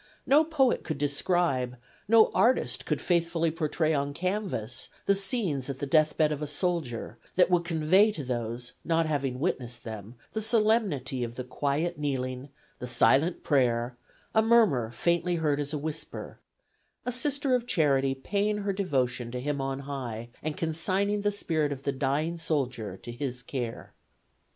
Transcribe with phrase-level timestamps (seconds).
[0.25, 5.85] No poet could describe, no artist could faithfully portray on canvas the scenes at the
[5.85, 11.23] deathbed of a soldier, that would convey to those not having witnessed them the solemnity
[11.23, 13.95] of the quiet kneeling, the silent prayer,
[14.33, 16.39] a murmur faintly heard as a whisper,
[17.05, 21.71] a Sister of Charity paying her devotion to Him on high, and consigning the spirit
[21.71, 23.93] of the dying soldier to His care.